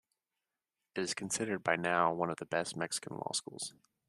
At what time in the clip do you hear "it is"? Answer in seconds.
0.95-1.13